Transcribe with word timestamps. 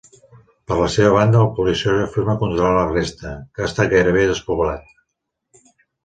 Per 0.69 0.75
la 0.77 0.85
seva 0.91 1.09
banda 1.15 1.41
el 1.41 1.49
Polisario 1.57 2.05
afirma 2.05 2.33
controlar 2.43 2.71
la 2.77 2.87
resta, 2.93 3.33
que 3.59 3.65
està 3.67 3.85
gairebé 3.91 4.23
despoblat. 4.31 4.89